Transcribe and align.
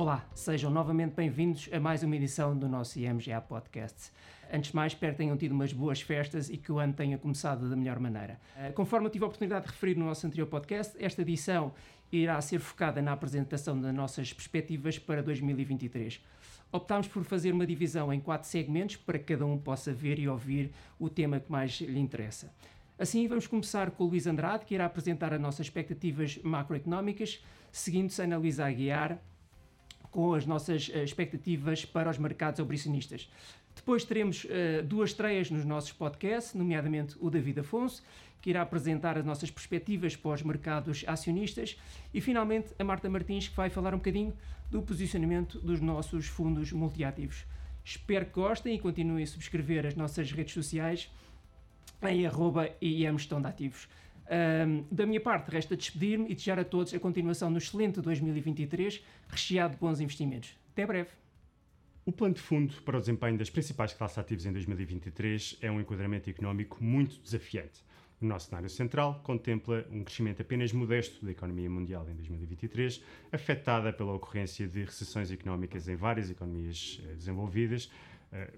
Olá, 0.00 0.26
sejam 0.34 0.70
novamente 0.70 1.12
bem-vindos 1.12 1.68
a 1.70 1.78
mais 1.78 2.02
uma 2.02 2.16
edição 2.16 2.56
do 2.56 2.66
nosso 2.66 2.98
IMGA 2.98 3.38
Podcast. 3.42 4.10
Antes 4.50 4.70
de 4.70 4.74
mais, 4.74 4.94
espero 4.94 5.12
que 5.12 5.18
tenham 5.18 5.36
tido 5.36 5.52
umas 5.52 5.74
boas 5.74 6.00
festas 6.00 6.48
e 6.48 6.56
que 6.56 6.72
o 6.72 6.78
ano 6.78 6.94
tenha 6.94 7.18
começado 7.18 7.68
da 7.68 7.76
melhor 7.76 8.00
maneira. 8.00 8.40
Eh, 8.56 8.72
conforme 8.72 9.08
eu 9.08 9.10
tive 9.10 9.24
a 9.24 9.26
oportunidade 9.26 9.66
de 9.66 9.72
referir 9.72 9.98
no 9.98 10.06
nosso 10.06 10.26
anterior 10.26 10.46
podcast, 10.46 10.96
esta 10.98 11.20
edição 11.20 11.74
irá 12.10 12.40
ser 12.40 12.60
focada 12.60 13.02
na 13.02 13.12
apresentação 13.12 13.78
das 13.78 13.92
nossas 13.92 14.32
perspectivas 14.32 14.98
para 14.98 15.22
2023. 15.22 16.24
Optámos 16.72 17.06
por 17.06 17.22
fazer 17.22 17.52
uma 17.52 17.66
divisão 17.66 18.10
em 18.10 18.20
quatro 18.20 18.48
segmentos 18.48 18.96
para 18.96 19.18
que 19.18 19.26
cada 19.26 19.44
um 19.44 19.58
possa 19.58 19.92
ver 19.92 20.18
e 20.18 20.26
ouvir 20.26 20.72
o 20.98 21.10
tema 21.10 21.38
que 21.38 21.52
mais 21.52 21.78
lhe 21.78 22.00
interessa. 22.00 22.50
Assim, 22.98 23.28
vamos 23.28 23.46
começar 23.46 23.90
com 23.90 24.04
o 24.04 24.06
Luís 24.06 24.26
Andrade, 24.26 24.64
que 24.64 24.74
irá 24.74 24.86
apresentar 24.86 25.34
as 25.34 25.40
nossas 25.40 25.66
expectativas 25.66 26.38
macroeconómicas, 26.42 27.44
seguindo-se 27.70 28.22
a 28.22 28.24
Ana 28.24 28.38
Luísa 28.38 28.64
Aguiar, 28.64 29.18
com 30.10 30.34
as 30.34 30.44
nossas 30.46 30.90
eh, 30.92 31.04
expectativas 31.04 31.84
para 31.84 32.10
os 32.10 32.18
mercados 32.18 32.60
obricionistas. 32.60 33.30
Depois 33.74 34.04
teremos 34.04 34.44
uh, 34.44 34.84
duas 34.84 35.10
estreias 35.10 35.50
nos 35.50 35.64
nossos 35.64 35.92
podcasts, 35.92 36.54
nomeadamente 36.54 37.16
o 37.20 37.30
David 37.30 37.60
Afonso, 37.60 38.02
que 38.42 38.50
irá 38.50 38.62
apresentar 38.62 39.16
as 39.16 39.24
nossas 39.24 39.50
perspectivas 39.50 40.16
para 40.16 40.32
os 40.32 40.42
mercados 40.42 41.04
acionistas, 41.06 41.78
e 42.12 42.20
finalmente 42.20 42.74
a 42.78 42.84
Marta 42.84 43.08
Martins, 43.08 43.48
que 43.48 43.56
vai 43.56 43.70
falar 43.70 43.94
um 43.94 43.98
bocadinho 43.98 44.34
do 44.70 44.82
posicionamento 44.82 45.58
dos 45.60 45.80
nossos 45.80 46.26
fundos 46.26 46.72
multiativos. 46.72 47.44
Espero 47.84 48.26
que 48.26 48.32
gostem 48.32 48.74
e 48.74 48.78
continuem 48.78 49.24
a 49.24 49.26
subscrever 49.26 49.86
as 49.86 49.94
nossas 49.94 50.30
redes 50.32 50.54
sociais 50.54 51.10
em 52.02 52.26
arroba 52.26 52.70
Gestão 52.80 53.40
de 53.40 53.48
Ativos. 53.48 53.88
Um, 54.30 54.84
da 54.92 55.04
minha 55.04 55.20
parte, 55.20 55.50
resta 55.50 55.76
despedir-me 55.76 56.26
e 56.30 56.34
desejar 56.34 56.58
a 56.60 56.64
todos 56.64 56.94
a 56.94 57.00
continuação 57.00 57.50
do 57.50 57.58
excelente 57.58 58.00
2023, 58.00 59.02
recheado 59.28 59.74
de 59.74 59.80
bons 59.80 60.00
investimentos. 60.00 60.56
Até 60.72 60.86
breve. 60.86 61.10
O 62.06 62.12
plano 62.12 62.34
de 62.34 62.40
fundo 62.40 62.74
para 62.82 62.96
o 62.96 63.00
desempenho 63.00 63.36
das 63.36 63.50
principais 63.50 63.92
classes 63.92 64.18
ativas 64.18 64.46
em 64.46 64.52
2023 64.52 65.58
é 65.60 65.70
um 65.70 65.80
enquadramento 65.80 66.30
económico 66.30 66.82
muito 66.82 67.20
desafiante. 67.20 67.84
O 68.20 68.26
nosso 68.26 68.48
cenário 68.48 68.68
central 68.68 69.20
contempla 69.24 69.84
um 69.90 70.04
crescimento 70.04 70.42
apenas 70.42 70.72
modesto 70.72 71.24
da 71.24 71.32
economia 71.32 71.70
mundial 71.70 72.06
em 72.08 72.14
2023, 72.14 73.02
afetada 73.32 73.92
pela 73.92 74.12
ocorrência 74.12 74.68
de 74.68 74.84
recessões 74.84 75.32
económicas 75.32 75.88
em 75.88 75.96
várias 75.96 76.30
economias 76.30 77.00
eh, 77.02 77.14
desenvolvidas, 77.14 77.90
eh, 78.30 78.52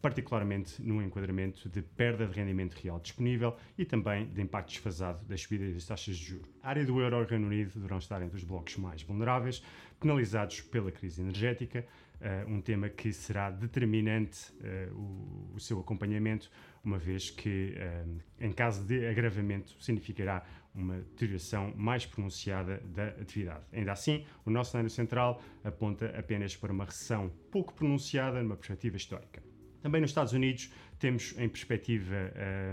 particularmente 0.00 0.82
num 0.82 1.02
enquadramento 1.02 1.68
de 1.68 1.82
perda 1.82 2.26
de 2.26 2.32
rendimento 2.32 2.74
real 2.74 2.98
disponível 3.00 3.56
e 3.76 3.84
também 3.84 4.26
de 4.26 4.40
impacto 4.40 4.70
desfasado 4.70 5.24
da 5.26 5.36
subida 5.36 5.70
das 5.72 5.84
taxas 5.84 6.16
de 6.16 6.24
juros. 6.24 6.48
A 6.62 6.70
área 6.70 6.84
do 6.84 7.00
euro 7.00 7.22
e 7.22 7.24
Reino 7.24 7.46
Unido 7.46 7.72
deverão 7.74 7.98
estar 7.98 8.20
entre 8.22 8.36
os 8.36 8.44
blocos 8.44 8.76
mais 8.76 9.02
vulneráveis, 9.02 9.62
penalizados 10.00 10.60
pela 10.60 10.90
crise 10.90 11.20
energética, 11.20 11.86
uh, 12.20 12.50
um 12.50 12.60
tema 12.60 12.88
que 12.88 13.12
será 13.12 13.50
determinante 13.50 14.52
uh, 14.60 14.94
o, 14.94 15.54
o, 15.54 15.60
seu 15.60 15.80
acompanhamento, 15.80 16.50
uma 16.84 16.98
vez 16.98 17.30
que, 17.30 17.74
uh, 17.76 18.20
em 18.40 18.52
caso 18.52 18.84
de 18.84 19.06
agravamento, 19.06 19.76
significará 19.82 20.44
uma 20.74 20.96
deterioração 20.96 21.72
mais 21.76 22.06
pronunciada 22.06 22.80
da 22.86 23.08
atividade. 23.08 23.64
Ainda 23.72 23.92
assim, 23.92 24.24
o 24.44 24.50
nosso 24.50 24.72
cenário 24.72 24.90
central 24.90 25.42
aponta 25.64 26.06
apenas 26.16 26.56
para 26.56 26.72
uma 26.72 26.84
recessão 26.84 27.30
pouco 27.50 27.74
pronunciada 27.74 28.40
numa 28.42 28.56
perspectiva 28.56 28.96
histórica. 28.96 29.47
Também 29.80 30.00
nos 30.00 30.10
Estados 30.10 30.32
Unidos 30.32 30.70
temos 30.98 31.34
em 31.38 31.48
perspectiva, 31.48 32.14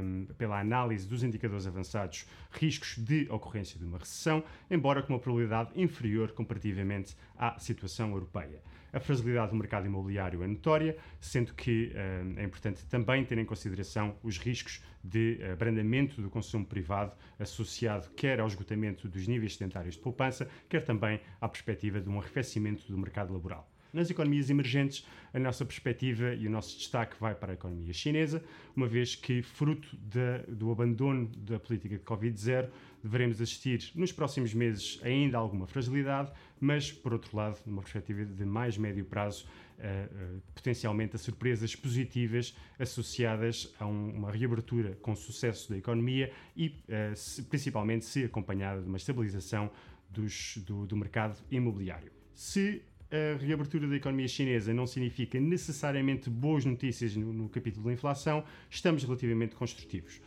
um, 0.01 0.25
pela 0.37 0.59
análise 0.59 1.07
dos 1.07 1.23
indicadores 1.23 1.67
avançados, 1.67 2.25
riscos 2.51 2.97
de 2.97 3.27
ocorrência 3.29 3.77
de 3.77 3.85
uma 3.85 3.99
recessão, 3.99 4.43
embora 4.69 5.03
com 5.03 5.13
uma 5.13 5.19
probabilidade 5.19 5.69
inferior 5.75 6.31
comparativamente 6.31 7.15
à 7.37 7.59
situação 7.59 8.11
europeia. 8.11 8.61
A 8.91 8.99
fragilidade 8.99 9.51
do 9.51 9.57
mercado 9.57 9.85
imobiliário 9.85 10.41
é 10.41 10.47
notória, 10.47 10.97
sendo 11.19 11.53
que 11.53 11.91
um, 11.93 12.39
é 12.39 12.43
importante 12.43 12.85
também 12.85 13.25
ter 13.25 13.37
em 13.37 13.45
consideração 13.45 14.17
os 14.23 14.37
riscos 14.37 14.81
de 15.03 15.39
abrandamento 15.51 16.21
do 16.21 16.29
consumo 16.29 16.65
privado 16.65 17.13
associado 17.37 18.09
quer 18.15 18.39
ao 18.39 18.47
esgotamento 18.47 19.07
dos 19.07 19.27
níveis 19.27 19.55
sedentários 19.55 19.95
de 19.95 20.01
poupança, 20.01 20.49
quer 20.69 20.83
também 20.83 21.19
à 21.39 21.47
perspectiva 21.47 21.99
de 21.99 22.09
um 22.09 22.19
arrefecimento 22.19 22.89
do 22.91 22.97
mercado 22.97 23.33
laboral. 23.33 23.69
Nas 23.95 24.09
economias 24.09 24.49
emergentes, 24.49 25.07
a 25.33 25.39
nossa 25.39 25.63
perspectiva 25.63 26.33
e 26.33 26.45
o 26.47 26.51
nosso 26.51 26.77
destaque 26.77 27.15
vai 27.17 27.33
para 27.33 27.53
a 27.53 27.55
economia 27.55 27.93
chinesa, 27.93 28.43
uma 28.75 28.87
vez 28.87 29.15
que, 29.15 29.41
fruto 29.41 29.87
de, 29.95 30.39
do 30.53 30.69
abandono 30.69 31.27
da 31.37 31.57
política 31.57 31.97
de 31.97 32.03
Covid-0, 32.03 32.69
deveremos 33.01 33.39
assistir 33.39 33.91
nos 33.95 34.11
próximos 34.11 34.53
meses 34.53 34.99
ainda 35.01 35.37
a 35.37 35.39
alguma 35.39 35.65
fragilidade, 35.65 36.29
mas, 36.59 36.91
por 36.91 37.13
outro 37.13 37.37
lado, 37.37 37.57
numa 37.65 37.81
perspectiva 37.81 38.25
de 38.25 38.43
mais 38.43 38.77
médio 38.77 39.05
prazo, 39.05 39.47
uh, 39.79 40.35
uh, 40.35 40.41
potencialmente 40.53 41.15
a 41.15 41.17
surpresas 41.17 41.73
positivas 41.73 42.53
associadas 42.77 43.73
a 43.79 43.87
um, 43.87 44.09
uma 44.09 44.29
reabertura 44.29 44.97
com 45.01 45.15
sucesso 45.15 45.69
da 45.69 45.77
economia 45.77 46.33
e, 46.53 46.67
uh, 46.67 47.15
se, 47.15 47.43
principalmente, 47.43 48.03
se 48.03 48.25
acompanhada 48.25 48.81
de 48.81 48.89
uma 48.89 48.97
estabilização 48.97 49.71
dos, 50.09 50.57
do, 50.65 50.85
do 50.85 50.97
mercado 50.97 51.41
imobiliário. 51.49 52.11
Se 52.33 52.83
a 53.11 53.37
reabertura 53.37 53.87
da 53.87 53.95
economia 53.95 54.27
chinesa 54.27 54.73
não 54.73 54.87
significa 54.87 55.39
necessariamente 55.39 56.29
boas 56.29 56.65
notícias 56.65 57.15
no, 57.15 57.31
no 57.31 57.49
capítulo 57.49 57.85
da 57.85 57.93
inflação, 57.93 58.43
estamos 58.69 59.03
relativamente 59.03 59.55
construtivos. 59.55 60.21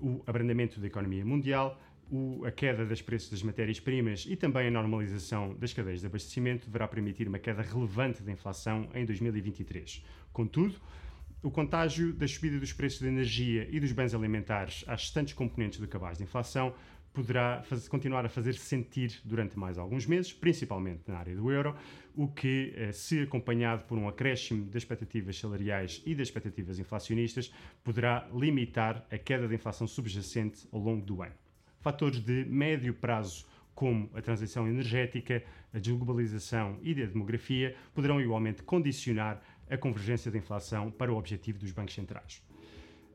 O 0.00 0.22
abrandamento 0.26 0.80
da 0.80 0.86
economia 0.86 1.24
mundial, 1.24 1.80
o, 2.10 2.44
a 2.44 2.50
queda 2.50 2.84
dos 2.84 3.00
preços 3.00 3.30
das 3.30 3.42
matérias-primas 3.42 4.26
e 4.28 4.36
também 4.36 4.66
a 4.66 4.70
normalização 4.70 5.54
das 5.54 5.72
cadeias 5.72 6.00
de 6.00 6.06
abastecimento 6.06 6.66
deverá 6.66 6.88
permitir 6.88 7.28
uma 7.28 7.38
queda 7.38 7.62
relevante 7.62 8.22
da 8.22 8.32
inflação 8.32 8.88
em 8.94 9.04
2023. 9.04 10.04
Contudo, 10.32 10.74
o 11.42 11.50
contágio 11.50 12.12
da 12.12 12.28
subida 12.28 12.58
dos 12.58 12.72
preços 12.72 13.00
da 13.00 13.08
energia 13.08 13.66
e 13.70 13.80
dos 13.80 13.92
bens 13.92 14.14
alimentares 14.14 14.84
às 14.86 15.02
restantes 15.02 15.32
componentes 15.32 15.78
do 15.78 15.88
cabaz 15.88 16.18
de 16.18 16.24
inflação 16.24 16.74
poderá 17.12 17.62
fazer, 17.62 17.88
continuar 17.88 18.24
a 18.24 18.28
fazer-se 18.28 18.64
sentir 18.64 19.20
durante 19.24 19.58
mais 19.58 19.78
alguns 19.78 20.06
meses, 20.06 20.32
principalmente 20.32 21.02
na 21.08 21.18
área 21.18 21.34
do 21.34 21.50
euro, 21.50 21.74
o 22.14 22.28
que, 22.28 22.72
eh, 22.76 22.92
se 22.92 23.20
acompanhado 23.22 23.84
por 23.84 23.98
um 23.98 24.08
acréscimo 24.08 24.64
das 24.66 24.82
expectativas 24.82 25.38
salariais 25.38 26.02
e 26.06 26.14
das 26.14 26.28
expectativas 26.28 26.78
inflacionistas, 26.78 27.52
poderá 27.82 28.28
limitar 28.32 29.06
a 29.10 29.18
queda 29.18 29.48
da 29.48 29.54
inflação 29.54 29.86
subjacente 29.86 30.68
ao 30.72 30.80
longo 30.80 31.04
do 31.04 31.22
ano. 31.22 31.34
Fatores 31.80 32.20
de 32.20 32.44
médio 32.44 32.94
prazo 32.94 33.46
como 33.74 34.10
a 34.14 34.20
transição 34.20 34.68
energética, 34.68 35.42
a 35.72 35.78
desglobalização 35.78 36.78
e 36.82 36.90
a 37.02 37.06
demografia 37.06 37.74
poderão 37.94 38.20
igualmente 38.20 38.62
condicionar 38.62 39.42
a 39.70 39.76
convergência 39.76 40.30
da 40.30 40.36
inflação 40.36 40.90
para 40.90 41.12
o 41.12 41.16
objetivo 41.16 41.58
dos 41.58 41.72
bancos 41.72 41.94
centrais. 41.94 42.42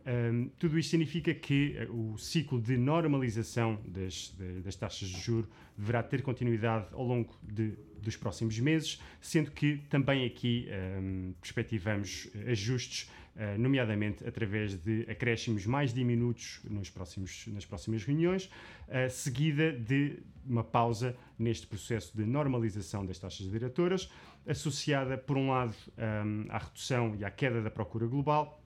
Um, 0.06 0.50
tudo 0.60 0.78
isto 0.78 0.92
significa 0.92 1.34
que 1.34 1.76
uh, 1.90 2.14
o 2.14 2.18
ciclo 2.18 2.62
de 2.62 2.78
normalização 2.78 3.82
das, 3.88 4.36
das 4.64 4.76
taxas 4.76 5.10
de 5.10 5.20
juro 5.20 5.48
deverá 5.76 6.04
ter 6.04 6.22
continuidade 6.22 6.86
ao 6.94 7.04
longo 7.04 7.36
de, 7.42 7.74
dos 8.00 8.16
próximos 8.16 8.60
meses, 8.60 9.02
sendo 9.20 9.50
que 9.50 9.78
também 9.90 10.24
aqui 10.24 10.68
um, 11.00 11.34
perspectivamos 11.42 12.30
ajustes, 12.48 13.10
uh, 13.36 13.60
nomeadamente 13.60 14.24
através 14.28 14.76
de 14.76 15.08
acréscimos 15.10 15.66
mais 15.66 15.92
diminutos 15.92 16.62
nos 16.70 16.92
próximos, 16.92 17.48
nas 17.48 17.66
próximas 17.66 18.04
reuniões, 18.04 18.46
uh, 18.46 19.10
seguida 19.10 19.72
de 19.72 20.20
uma 20.46 20.64
pausa 20.64 21.18
neste 21.40 21.66
processo 21.66 22.16
de 22.16 22.24
normalização 22.26 23.04
das 23.04 23.18
taxas 23.18 23.50
diretoras, 23.50 24.08
associada, 24.48 25.18
por 25.18 25.36
um 25.36 25.50
lado, 25.50 25.74
um, 25.98 26.46
à 26.50 26.60
redução 26.60 27.16
e 27.20 27.26
à 27.26 27.32
queda 27.32 27.60
da 27.64 27.72
procura 27.72 28.06
global 28.06 28.62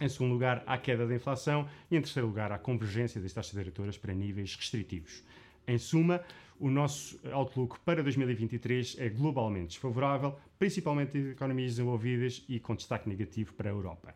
em 0.00 0.08
segundo 0.08 0.32
lugar, 0.32 0.62
à 0.66 0.76
queda 0.76 1.06
da 1.06 1.14
inflação 1.14 1.68
e, 1.90 1.96
em 1.96 2.00
terceiro 2.00 2.26
lugar, 2.28 2.52
à 2.52 2.58
convergência 2.58 3.20
das 3.20 3.32
taxas 3.32 3.54
diretoras 3.54 3.96
para 3.96 4.12
níveis 4.12 4.54
restritivos. 4.56 5.22
Em 5.66 5.78
suma, 5.78 6.20
o 6.58 6.70
nosso 6.70 7.18
outlook 7.30 7.78
para 7.80 8.02
2023 8.02 8.96
é 8.98 9.08
globalmente 9.08 9.68
desfavorável, 9.68 10.36
principalmente 10.58 11.18
em 11.18 11.30
economias 11.30 11.72
desenvolvidas 11.72 12.44
e 12.48 12.60
com 12.60 12.74
destaque 12.74 13.08
negativo 13.08 13.54
para 13.54 13.70
a 13.70 13.72
Europa. 13.72 14.14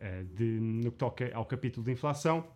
Eh, 0.00 0.24
de, 0.34 0.44
no 0.44 0.92
que 0.92 0.98
toca 0.98 1.30
ao 1.34 1.44
capítulo 1.44 1.84
de 1.84 1.92
inflação, 1.92 2.46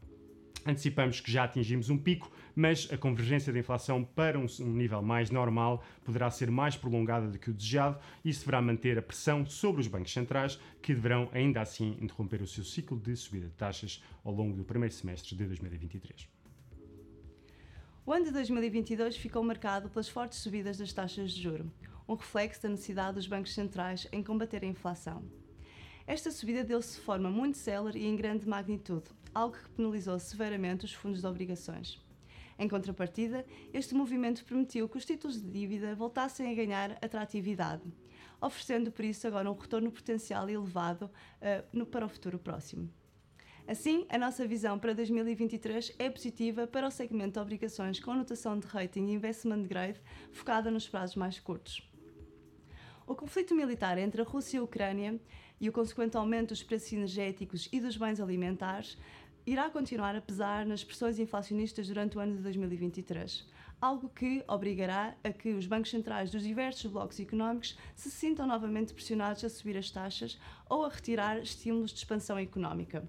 Antecipamos 0.64 1.20
que 1.20 1.30
já 1.30 1.44
atingimos 1.44 1.90
um 1.90 1.98
pico, 1.98 2.30
mas 2.54 2.88
a 2.92 2.96
convergência 2.96 3.52
da 3.52 3.58
inflação 3.58 4.04
para 4.04 4.38
um, 4.38 4.46
nível 4.60 5.02
mais 5.02 5.30
normal 5.30 5.84
poderá 6.04 6.30
ser 6.30 6.50
mais 6.50 6.76
prolongada 6.76 7.28
do 7.28 7.38
que 7.38 7.50
o 7.50 7.54
desejado 7.54 7.98
e 8.24 8.30
isso 8.30 8.40
deverá 8.40 8.62
manter 8.62 8.96
a 8.98 9.02
pressão 9.02 9.44
sobre 9.44 9.80
os 9.80 9.88
bancos 9.88 10.12
centrais, 10.12 10.60
que 10.80 10.94
deverão 10.94 11.28
ainda 11.32 11.60
assim 11.60 11.96
interromper 12.00 12.40
o 12.42 12.46
seu 12.46 12.62
ciclo 12.62 12.98
de 12.98 13.16
subida 13.16 13.46
de 13.46 13.54
taxas 13.54 14.02
ao 14.24 14.32
longo 14.32 14.56
do 14.56 14.64
primeiro 14.64 14.94
semestre 14.94 15.34
de 15.34 15.44
2023. 15.44 16.28
O 18.04 18.12
ano 18.12 18.24
de 18.24 18.32
2022 18.32 19.16
ficou 19.16 19.42
marcado 19.42 19.88
pelas 19.88 20.08
fortes 20.08 20.38
subidas 20.38 20.76
das 20.76 20.92
taxas 20.92 21.32
de 21.32 21.42
juro, 21.42 21.72
um 22.08 22.14
reflexo 22.14 22.62
da 22.62 22.68
necessidade 22.68 23.14
dos 23.14 23.26
bancos 23.26 23.54
centrais 23.54 24.08
em 24.12 24.22
combater 24.22 24.64
a 24.64 24.66
inflação. 24.66 25.22
Esta 26.06 26.30
subida 26.32 26.64
deu-se 26.64 26.96
de 26.96 27.00
forma 27.00 27.30
muito 27.30 27.56
célere 27.58 28.00
e 28.00 28.06
em 28.06 28.16
grande 28.16 28.48
magnitude, 28.48 29.08
algo 29.34 29.56
que 29.56 29.68
penalizou 29.70 30.18
severamente 30.18 30.84
os 30.84 30.92
fundos 30.92 31.20
de 31.20 31.26
obrigações. 31.26 32.00
Em 32.58 32.68
contrapartida, 32.68 33.44
este 33.72 33.94
movimento 33.94 34.44
permitiu 34.44 34.88
que 34.88 34.98
os 34.98 35.04
títulos 35.04 35.40
de 35.40 35.50
dívida 35.50 35.94
voltassem 35.94 36.50
a 36.50 36.54
ganhar 36.54 36.92
atratividade, 37.02 37.82
oferecendo 38.40 38.92
por 38.92 39.04
isso 39.04 39.26
agora 39.26 39.50
um 39.50 39.56
retorno 39.56 39.90
potencial 39.90 40.48
elevado 40.48 41.06
uh, 41.06 41.66
no, 41.72 41.86
para 41.86 42.06
o 42.06 42.08
futuro 42.08 42.38
próximo. 42.38 42.88
Assim, 43.66 44.06
a 44.08 44.18
nossa 44.18 44.46
visão 44.46 44.78
para 44.78 44.92
2023 44.92 45.94
é 45.98 46.10
positiva 46.10 46.66
para 46.66 46.86
o 46.86 46.90
segmento 46.90 47.34
de 47.34 47.38
obrigações 47.38 48.00
com 48.00 48.12
notação 48.12 48.58
de 48.58 48.66
rating 48.66 49.12
investment 49.12 49.62
grade 49.62 50.00
focada 50.32 50.70
nos 50.70 50.88
prazos 50.88 51.14
mais 51.14 51.38
curtos. 51.38 51.88
O 53.06 53.14
conflito 53.14 53.54
militar 53.54 53.98
entre 53.98 54.20
a 54.22 54.24
Rússia 54.24 54.56
e 54.56 54.60
a 54.60 54.62
Ucrânia 54.62 55.20
e 55.60 55.68
o 55.68 55.72
consequente 55.72 56.16
aumento 56.16 56.48
dos 56.48 56.62
preços 56.62 56.92
energéticos 56.92 57.68
e 57.72 57.80
dos 57.80 57.96
bens 57.96 58.20
alimentares 58.20 58.98
irá 59.46 59.68
continuar 59.68 60.14
a 60.14 60.20
pesar 60.20 60.64
nas 60.64 60.84
pressões 60.84 61.18
inflacionistas 61.18 61.88
durante 61.88 62.16
o 62.16 62.20
ano 62.20 62.36
de 62.36 62.42
2023, 62.42 63.46
algo 63.80 64.08
que 64.08 64.44
obrigará 64.46 65.16
a 65.24 65.32
que 65.32 65.52
os 65.54 65.66
bancos 65.66 65.90
centrais 65.90 66.30
dos 66.30 66.42
diversos 66.42 66.90
blocos 66.90 67.18
económicos 67.18 67.76
se 67.96 68.10
sintam 68.10 68.46
novamente 68.46 68.94
pressionados 68.94 69.44
a 69.44 69.48
subir 69.48 69.76
as 69.76 69.90
taxas 69.90 70.38
ou 70.68 70.84
a 70.84 70.88
retirar 70.88 71.38
estímulos 71.38 71.90
de 71.90 71.98
expansão 71.98 72.38
económica. 72.38 73.06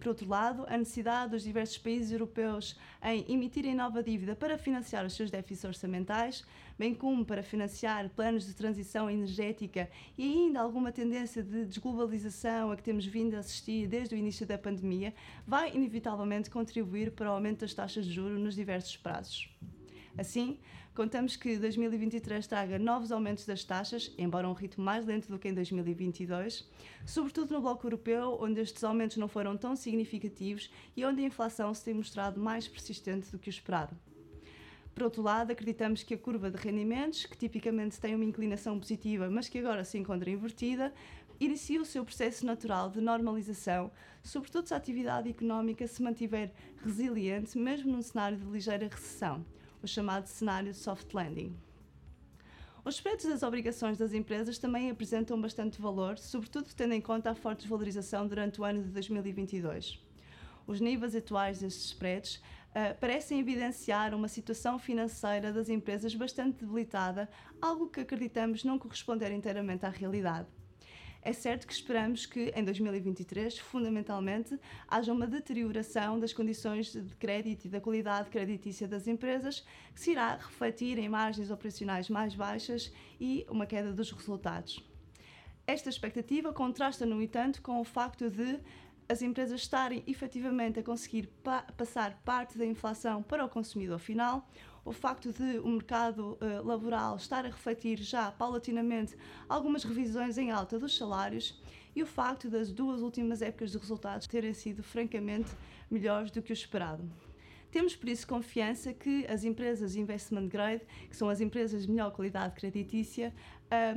Por 0.00 0.08
outro 0.08 0.26
lado, 0.26 0.64
a 0.66 0.78
necessidade 0.78 1.32
dos 1.32 1.42
diversos 1.42 1.76
países 1.76 2.10
europeus 2.10 2.74
em 3.02 3.22
emitirem 3.28 3.74
nova 3.74 4.02
dívida 4.02 4.34
para 4.34 4.56
financiar 4.56 5.04
os 5.04 5.12
seus 5.12 5.30
déficits 5.30 5.62
orçamentais, 5.62 6.42
bem 6.78 6.94
como 6.94 7.22
para 7.22 7.42
financiar 7.42 8.08
planos 8.08 8.46
de 8.46 8.54
transição 8.54 9.10
energética 9.10 9.90
e 10.16 10.24
ainda 10.24 10.60
alguma 10.60 10.90
tendência 10.90 11.42
de 11.42 11.66
desglobalização 11.66 12.72
a 12.72 12.76
que 12.78 12.82
temos 12.82 13.04
vindo 13.04 13.34
a 13.34 13.40
assistir 13.40 13.86
desde 13.86 14.14
o 14.14 14.18
início 14.18 14.46
da 14.46 14.56
pandemia, 14.56 15.12
vai 15.46 15.70
inevitavelmente 15.74 16.48
contribuir 16.48 17.10
para 17.10 17.28
o 17.28 17.34
aumento 17.34 17.60
das 17.60 17.74
taxas 17.74 18.06
de 18.06 18.12
juros 18.12 18.40
nos 18.40 18.54
diversos 18.54 18.96
prazos. 18.96 19.54
Assim, 20.16 20.58
contamos 21.00 21.34
que 21.34 21.56
2023 21.56 22.46
traga 22.46 22.78
novos 22.78 23.10
aumentos 23.10 23.46
das 23.46 23.64
taxas, 23.64 24.12
embora 24.18 24.46
um 24.46 24.52
ritmo 24.52 24.84
mais 24.84 25.06
lento 25.06 25.30
do 25.30 25.38
que 25.38 25.48
em 25.48 25.54
2022, 25.54 26.68
sobretudo 27.06 27.54
no 27.54 27.62
bloco 27.62 27.86
europeu, 27.86 28.36
onde 28.38 28.60
estes 28.60 28.84
aumentos 28.84 29.16
não 29.16 29.26
foram 29.26 29.56
tão 29.56 29.74
significativos 29.74 30.70
e 30.94 31.02
onde 31.02 31.22
a 31.22 31.24
inflação 31.24 31.72
se 31.72 31.82
tem 31.82 31.94
mostrado 31.94 32.38
mais 32.38 32.68
persistente 32.68 33.32
do 33.32 33.38
que 33.38 33.48
o 33.48 33.50
esperado. 33.50 33.96
Por 34.94 35.04
outro 35.04 35.22
lado, 35.22 35.52
acreditamos 35.52 36.02
que 36.02 36.12
a 36.12 36.18
curva 36.18 36.50
de 36.50 36.58
rendimentos, 36.58 37.24
que 37.24 37.38
tipicamente 37.38 37.98
tem 37.98 38.14
uma 38.14 38.26
inclinação 38.26 38.78
positiva, 38.78 39.30
mas 39.30 39.48
que 39.48 39.58
agora 39.58 39.84
se 39.84 39.96
encontra 39.96 40.28
invertida, 40.28 40.92
inicia 41.40 41.80
o 41.80 41.86
seu 41.86 42.04
processo 42.04 42.44
natural 42.44 42.90
de 42.90 43.00
normalização, 43.00 43.90
sobretudo 44.22 44.66
se 44.66 44.74
a 44.74 44.76
atividade 44.76 45.30
económica 45.30 45.86
se 45.86 46.02
mantiver 46.02 46.52
resiliente, 46.84 47.56
mesmo 47.56 47.90
num 47.90 48.02
cenário 48.02 48.36
de 48.36 48.44
ligeira 48.44 48.86
recessão 48.86 49.42
o 49.82 49.86
chamado 49.86 50.26
cenário 50.26 50.74
soft 50.74 51.12
landing. 51.12 51.56
Os 52.84 52.94
spreads 52.94 53.26
das 53.26 53.42
obrigações 53.42 53.98
das 53.98 54.14
empresas 54.14 54.58
também 54.58 54.90
apresentam 54.90 55.40
bastante 55.40 55.80
valor, 55.80 56.18
sobretudo 56.18 56.68
tendo 56.74 56.94
em 56.94 57.00
conta 57.00 57.30
a 57.30 57.34
forte 57.34 57.60
desvalorização 57.60 58.26
durante 58.26 58.60
o 58.60 58.64
ano 58.64 58.82
de 58.82 58.88
2022. 58.88 59.98
Os 60.66 60.80
níveis 60.80 61.14
atuais 61.14 61.60
destes 61.60 61.86
spreads 61.86 62.36
uh, 62.36 62.98
parecem 62.98 63.38
evidenciar 63.38 64.14
uma 64.14 64.28
situação 64.28 64.78
financeira 64.78 65.52
das 65.52 65.68
empresas 65.68 66.14
bastante 66.14 66.64
debilitada, 66.64 67.28
algo 67.60 67.88
que 67.88 68.00
acreditamos 68.00 68.64
não 68.64 68.78
corresponder 68.78 69.30
inteiramente 69.30 69.84
à 69.84 69.90
realidade. 69.90 70.48
É 71.22 71.34
certo 71.34 71.66
que 71.66 71.72
esperamos 71.72 72.24
que 72.24 72.50
em 72.56 72.64
2023, 72.64 73.58
fundamentalmente, 73.58 74.58
haja 74.88 75.12
uma 75.12 75.26
deterioração 75.26 76.18
das 76.18 76.32
condições 76.32 76.92
de 76.92 77.14
crédito 77.16 77.66
e 77.66 77.68
da 77.68 77.80
qualidade 77.80 78.30
creditícia 78.30 78.88
das 78.88 79.06
empresas, 79.06 79.64
que 79.94 80.00
se 80.00 80.12
irá 80.12 80.36
refletir 80.36 80.98
em 80.98 81.08
margens 81.10 81.50
operacionais 81.50 82.08
mais 82.08 82.34
baixas 82.34 82.90
e 83.20 83.46
uma 83.50 83.66
queda 83.66 83.92
dos 83.92 84.10
resultados. 84.10 84.82
Esta 85.66 85.90
expectativa 85.90 86.54
contrasta, 86.54 87.04
no 87.04 87.20
entanto, 87.20 87.60
com 87.60 87.80
o 87.80 87.84
facto 87.84 88.30
de 88.30 88.58
as 89.06 89.22
empresas 89.22 89.60
estarem 89.60 90.02
efetivamente 90.06 90.78
a 90.78 90.82
conseguir 90.82 91.26
pa 91.42 91.62
passar 91.76 92.20
parte 92.24 92.56
da 92.56 92.64
inflação 92.64 93.22
para 93.22 93.44
o 93.44 93.48
consumidor 93.48 93.98
final, 93.98 94.48
o 94.84 94.92
facto 94.92 95.32
de 95.32 95.58
o 95.58 95.68
mercado 95.68 96.38
uh, 96.40 96.66
laboral 96.66 97.16
estar 97.16 97.44
a 97.44 97.48
refletir 97.48 97.98
já 97.98 98.30
paulatinamente 98.30 99.16
algumas 99.48 99.84
revisões 99.84 100.38
em 100.38 100.50
alta 100.50 100.78
dos 100.78 100.96
salários 100.96 101.60
e 101.94 102.02
o 102.02 102.06
facto 102.06 102.48
das 102.48 102.72
duas 102.72 103.02
últimas 103.02 103.42
épocas 103.42 103.72
de 103.72 103.78
resultados 103.78 104.26
terem 104.26 104.54
sido 104.54 104.82
francamente 104.82 105.50
melhores 105.90 106.30
do 106.30 106.40
que 106.40 106.52
o 106.52 106.54
esperado. 106.54 107.08
Temos 107.70 107.94
por 107.94 108.08
isso 108.08 108.26
confiança 108.26 108.92
que 108.92 109.24
as 109.26 109.44
empresas 109.44 109.94
investment 109.94 110.48
grade, 110.48 110.82
que 111.08 111.16
são 111.16 111.28
as 111.28 111.40
empresas 111.40 111.86
de 111.86 111.90
melhor 111.90 112.10
qualidade 112.10 112.54
creditícia, 112.54 113.32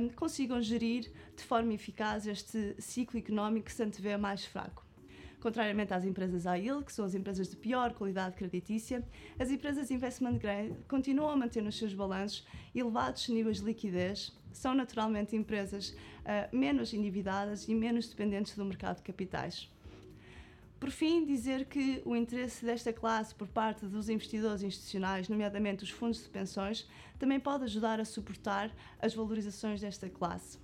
um, 0.00 0.06
eh, 0.06 0.10
consigam 0.14 0.62
gerir 0.62 1.10
de 1.36 1.42
forma 1.42 1.74
eficaz 1.74 2.26
este 2.26 2.76
ciclo 2.78 3.18
económico 3.18 3.66
que 3.66 3.72
se 3.72 3.82
antevê 3.82 4.16
mais 4.16 4.44
fraco. 4.44 4.83
Contrariamente 5.44 5.92
às 5.92 6.06
empresas 6.06 6.46
AIL, 6.46 6.82
que 6.82 6.90
são 6.90 7.04
as 7.04 7.14
empresas 7.14 7.50
de 7.50 7.56
pior 7.56 7.92
qualidade 7.92 8.34
creditícia, 8.34 9.04
as 9.38 9.50
empresas 9.50 9.90
investment 9.90 10.38
grade 10.38 10.74
continuam 10.88 11.28
a 11.28 11.36
manter 11.36 11.62
nos 11.62 11.76
seus 11.76 11.92
balanços 11.92 12.46
elevados 12.74 13.28
níveis 13.28 13.58
de 13.58 13.66
liquidez, 13.66 14.32
são 14.54 14.74
naturalmente 14.74 15.36
empresas 15.36 15.90
uh, 15.90 16.56
menos 16.56 16.94
endividadas 16.94 17.68
e 17.68 17.74
menos 17.74 18.08
dependentes 18.08 18.56
do 18.56 18.64
mercado 18.64 18.96
de 18.96 19.02
capitais. 19.02 19.70
Por 20.80 20.90
fim, 20.90 21.26
dizer 21.26 21.66
que 21.66 22.00
o 22.06 22.16
interesse 22.16 22.64
desta 22.64 22.90
classe 22.90 23.34
por 23.34 23.46
parte 23.46 23.84
dos 23.84 24.08
investidores 24.08 24.62
institucionais, 24.62 25.28
nomeadamente 25.28 25.84
os 25.84 25.90
fundos 25.90 26.22
de 26.22 26.28
pensões, 26.30 26.88
também 27.18 27.38
pode 27.38 27.64
ajudar 27.64 28.00
a 28.00 28.06
suportar 28.06 28.74
as 28.98 29.14
valorizações 29.14 29.82
desta 29.82 30.08
classe. 30.08 30.63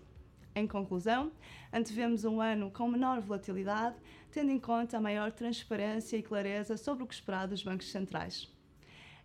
Em 0.61 0.67
conclusão, 0.67 1.33
antevemos 1.73 2.27
um 2.27 2.39
ano 2.39 2.71
com 2.71 2.87
menor 2.87 3.19
volatilidade, 3.23 3.97
tendo 4.31 4.51
em 4.51 4.59
conta 4.59 4.99
a 4.99 5.01
maior 5.01 5.33
transparência 5.33 6.19
e 6.19 6.23
clareza 6.23 6.77
sobre 6.77 7.03
o 7.03 7.07
que 7.07 7.15
esperar 7.15 7.49
dos 7.49 7.62
bancos 7.62 7.91
centrais. 7.91 8.47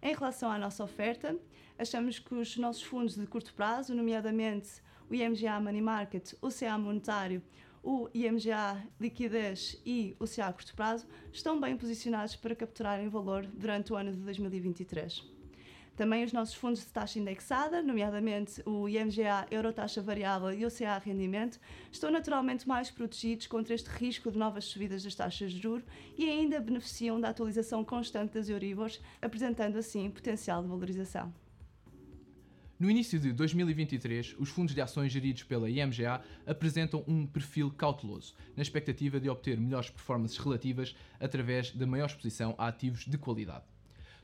Em 0.02 0.16
relação 0.16 0.50
à 0.50 0.58
nossa 0.58 0.82
oferta, 0.82 1.38
achamos 1.78 2.20
que 2.20 2.34
os 2.34 2.56
nossos 2.56 2.84
fundos 2.84 3.16
de 3.16 3.28
curto 3.28 3.54
prazo, 3.54 3.94
nomeadamente 3.94 4.82
o 5.10 5.14
IMGA 5.14 5.60
Money 5.60 5.82
Market, 5.82 6.36
o 6.42 6.48
CA 6.48 6.78
Monetário, 6.78 7.44
o 7.84 8.10
IMGA 8.14 8.82
Liquidez 8.98 9.78
e 9.86 10.16
o 10.18 10.26
CA 10.26 10.54
Curto 10.54 10.74
Prazo, 10.74 11.06
estão 11.34 11.60
bem 11.60 11.76
posicionados 11.76 12.38
para 12.38 12.56
capturarem 12.56 13.10
valor 13.10 13.46
durante 13.46 13.92
o 13.92 13.98
ano 13.98 14.14
de 14.14 14.20
2023. 14.20 15.35
Também 15.95 16.25
os 16.25 16.33
nossos 16.33 16.53
fundos 16.53 16.81
de 16.81 16.88
taxa 16.88 17.19
indexada, 17.19 17.81
nomeadamente 17.81 18.62
o 18.65 18.89
IMGA 18.89 19.48
Eurotaxa 19.50 20.01
Variável 20.01 20.51
e 20.51 20.65
o 20.65 20.72
CA 20.72 20.98
Rendimento, 20.98 21.58
estão 21.89 22.12
naturalmente 22.12 22.67
mais 22.67 22.91
protegidos 22.91 23.48
contra 23.48 23.74
este 23.74 23.88
risco 23.88 24.29
de 24.29 24.38
novas 24.38 24.65
subidas 24.65 25.03
das 25.03 25.15
taxas 25.15 25.53
de 25.53 25.62
juros 25.62 25.86
e 26.17 26.29
ainda 26.29 26.60
beneficiam 26.60 27.20
da 27.20 27.29
atualização 27.29 27.81
constante 27.86 28.34
das 28.34 28.50
Euribors, 28.50 29.00
apresentando 29.22 29.77
assim 29.77 30.10
potencial 30.12 30.62
de 30.62 30.67
valorização. 30.67 31.34
No 32.77 32.91
início 32.91 33.17
de 33.17 33.31
2023, 33.31 34.36
os 34.38 34.50
fundos 34.50 34.75
de 34.75 34.81
ações 34.81 35.13
geridos 35.13 35.43
pela 35.43 35.70
IMGA 35.70 36.22
apresentam 36.46 37.05
um 37.08 37.25
perfil 37.25 37.72
cauteloso, 37.72 38.36
na 38.53 38.62
expectativa 38.62 39.17
de 39.17 39.29
obter 39.29 39.58
melhores 39.58 39.89
performances 39.89 40.38
relativas 40.38 40.93
através 41.22 41.72
da 41.72 41.88
maior 41.88 42.08
exposição 42.08 42.53
a 42.58 42.67
ativos 42.67 43.05
de 43.05 43.17
qualidade 43.17 43.63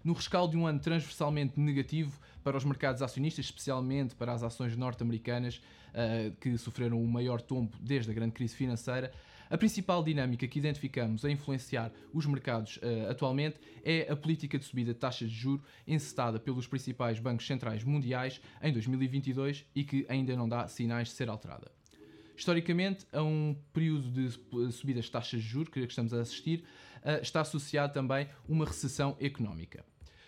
no 0.03 0.13
rescaldo 0.13 0.51
de 0.51 0.57
um 0.57 0.65
ano 0.65 0.79
transversalmente 0.79 1.59
negativo 1.59 2.19
para 2.43 2.57
os 2.57 2.65
mercados 2.65 3.01
acionistas, 3.01 3.45
especialmente 3.45 4.15
para 4.15 4.33
as 4.33 4.43
ações 4.43 4.75
norte-americanas, 4.75 5.61
uh, 5.89 6.31
que 6.39 6.57
sofreram 6.57 7.01
o 7.01 7.07
maior 7.07 7.41
tombo 7.41 7.71
desde 7.79 8.11
a 8.11 8.13
grande 8.13 8.33
crise 8.33 8.55
financeira. 8.55 9.11
A 9.49 9.57
principal 9.57 10.01
dinâmica 10.01 10.47
que 10.47 10.59
identificamos 10.59 11.25
a 11.25 11.29
influenciar 11.29 11.91
os 12.13 12.25
mercados 12.25 12.77
uh, 12.77 13.09
atualmente 13.09 13.57
é 13.83 14.09
a 14.09 14.15
política 14.15 14.57
de 14.57 14.63
subida 14.65 14.93
de 14.93 14.99
taxas 14.99 15.29
de 15.29 15.35
juro 15.35 15.61
encetada 15.85 16.39
pelos 16.39 16.67
principais 16.67 17.19
bancos 17.19 17.45
centrais 17.45 17.83
mundiais 17.83 18.41
em 18.61 18.71
2022 18.71 19.65
e 19.75 19.83
que 19.83 20.05
ainda 20.07 20.35
não 20.35 20.47
dá 20.47 20.67
sinais 20.67 21.09
de 21.09 21.15
ser 21.15 21.29
alterada. 21.29 21.80
Historicamente, 22.35 23.05
a 23.11 23.21
um 23.21 23.55
período 23.73 24.09
de 24.09 24.71
subidas 24.71 25.05
de 25.05 25.11
taxas 25.11 25.41
de 25.41 25.47
juros 25.47 25.69
que 25.69 25.79
estamos 25.79 26.13
a 26.13 26.21
assistir, 26.21 26.63
uh, 27.03 27.21
está 27.21 27.41
associado 27.41 27.93
também 27.93 28.27
uma 28.47 28.65
recessão 28.65 29.15
económica. 29.19 29.85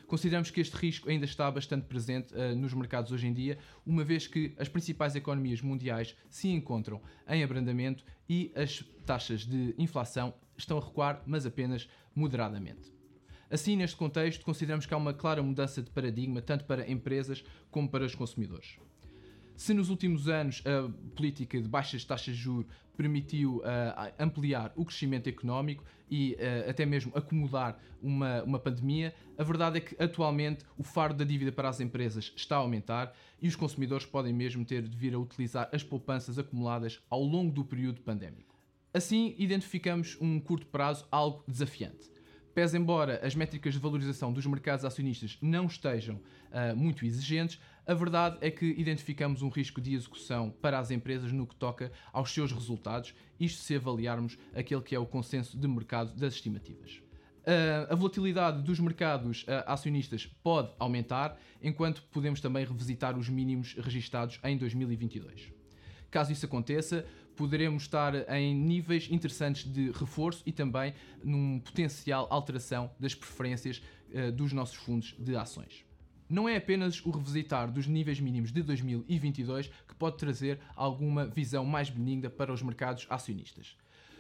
Consideramos 0.08 0.52
que 0.52 0.62
este 0.62 0.76
risco 0.76 1.10
ainda 1.10 1.26
está 1.26 1.50
bastante 1.50 1.86
presente 1.86 2.34
uh, 2.36 2.56
nos 2.56 2.74
mercados 2.74 3.12
hoje 3.12 3.28
em 3.28 3.34
dia, 3.34 3.58
uma 3.86 4.04
vez 4.04 4.28
que 4.28 4.54
as 4.60 4.68
principais 4.68 5.16
economias 5.16 5.62
mundiais 5.62 6.16
se 6.30 6.50
encontram 6.50 7.02
em 7.28 7.44
abrandamento 7.44 8.04
e 8.30 8.52
as 8.56 8.84
taxas 9.06 9.46
de 9.46 9.74
inflação 9.78 10.34
estão 10.58 10.78
a 10.78 10.82
recuar, 10.82 11.24
mas 11.26 11.46
apenas 11.46 11.90
moderadamente. 12.14 12.94
Assim, 13.50 13.76
neste 13.76 13.96
contexto, 13.96 14.44
consideramos 14.44 14.86
que 14.86 14.94
há 14.94 14.98
uma 14.98 15.14
clara 15.14 15.42
mudança 15.42 15.82
de 15.82 15.90
paradigma 15.90 16.42
tanto 16.42 16.66
para 16.66 16.90
empresas 16.90 17.44
como 17.70 17.90
para 17.90 18.06
os 18.06 18.16
consumidores. 18.16 18.78
Se 19.56 19.74
nos 19.74 19.90
últimos 19.90 20.28
anos 20.28 20.64
a 20.66 20.90
política 21.16 21.62
de 21.62 21.68
baixas 21.68 22.04
taxas 22.04 22.36
de 22.36 22.42
juros 22.42 22.66
permitiu 22.98 23.58
uh, 23.58 24.14
ampliar 24.20 24.72
o 24.76 24.86
crescimento 24.86 25.28
económico 25.28 25.84
e 26.10 26.34
uh, 26.34 26.70
até 26.70 26.86
mesmo 26.86 27.12
acomodar 27.16 27.80
uma, 28.02 28.44
uma 28.44 28.60
pandemia, 28.60 29.14
a 29.38 29.44
verdade 29.44 29.78
é 29.78 29.82
que 29.82 30.02
atualmente 30.02 30.64
o 30.78 30.84
fardo 30.84 31.18
da 31.18 31.26
dívida 31.26 31.52
para 31.52 31.70
as 31.70 31.80
empresas 31.80 32.32
está 32.36 32.56
a 32.56 32.60
aumentar 32.60 33.16
e 33.42 33.48
os 33.48 33.56
consumidores 33.56 34.06
podem 34.06 34.34
mesmo 34.34 34.66
ter 34.66 34.82
de 34.84 34.98
vir 34.98 35.14
a 35.14 35.20
utilizar 35.20 35.70
as 35.72 35.84
poupanças 35.84 36.38
acumuladas 36.38 37.02
ao 37.10 37.24
longo 37.24 37.52
do 37.52 37.64
período 37.64 38.02
pandémico. 38.02 38.54
Assim, 38.94 39.34
identificamos 39.40 40.18
um 40.22 40.40
curto 40.40 40.68
prazo 40.68 41.08
algo 41.12 41.44
desafiante. 41.48 42.12
Pese 42.54 42.78
embora 42.78 43.20
as 43.26 43.34
métricas 43.34 43.74
de 43.74 43.80
valorização 43.80 44.32
dos 44.32 44.46
mercados 44.46 44.86
acionistas 44.86 45.40
não 45.42 45.66
estejam 45.66 46.18
uh, 46.18 46.76
muito 46.76 47.04
exigentes, 47.04 47.60
a 47.86 47.94
verdade 47.94 48.38
é 48.42 48.50
que 48.50 48.66
identificamos 48.66 49.42
um 49.42 49.50
risco 49.50 49.82
de 49.82 49.94
execução 49.94 50.50
para 50.50 50.80
as 50.80 50.92
empresas 50.92 51.32
no 51.32 51.46
que 51.46 51.56
toca 51.56 51.92
aos 52.12 52.32
seus 52.32 52.52
resultados, 52.52 53.14
isto 53.40 53.62
se 53.62 53.76
avaliarmos 53.76 54.38
aquele 54.54 54.82
que 54.82 54.96
é 54.96 55.00
o 55.00 55.06
consenso 55.06 55.58
de 55.58 55.68
mercado 55.68 56.16
das 56.16 56.34
estimativas. 56.36 57.02
A 57.90 57.96
volatilidade 57.96 58.62
dos 58.62 58.80
mercados 58.80 59.46
acionistas 59.66 60.26
pode 60.42 60.74
aumentar, 60.80 61.38
enquanto 61.62 62.02
podemos 62.04 62.40
também 62.40 62.66
revisitar 62.66 63.18
os 63.18 63.28
mínimos 63.28 63.74
registados 63.74 64.40
em 64.46 64.58
2022. 64.58 65.52
Caso 66.10 66.32
isso 66.32 66.46
aconteça, 66.46 67.06
poderemos 67.36 67.84
estar 67.84 68.14
em 68.30 68.56
níveis 68.56 69.08
interessantes 69.12 69.70
de 69.70 69.92
reforço 69.92 70.44
e 70.46 70.52
também 70.52 70.94
num 71.24 71.60
potencial 71.60 72.28
alteração 72.30 72.92
das 73.00 73.16
preferências 73.16 73.82
uh, 74.14 74.32
dos 74.32 74.54
nossos 74.54 74.76
fundos 74.76 75.16
de 75.18 75.36
ações. 75.36 75.83
Não 76.30 76.48
é 76.48 76.56
apenas 76.56 77.04
o 77.06 77.12
revisitar 77.12 77.72
dos 77.72 77.88
níveis 77.88 78.20
mínimos 78.20 78.52
de 78.52 78.62
2022 78.62 79.68
que 79.88 79.96
pode 79.96 80.18
trazer 80.18 80.60
alguma 80.76 81.26
visão 81.26 81.66
mais 81.66 81.90
benigna 81.90 82.30
para 82.30 82.52
os 82.52 82.62
mercados 82.62 83.06
acionistas. 83.10 83.76